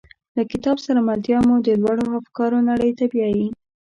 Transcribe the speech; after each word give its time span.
له 0.35 0.43
کتاب 0.51 0.77
سره 0.85 0.99
ملتیا 1.07 1.39
مو 1.47 1.55
د 1.67 1.69
لوړو 1.81 2.05
افکارو 2.19 2.59
نړۍ 2.69 2.91
ته 2.99 3.05
بیایي. 3.11 3.47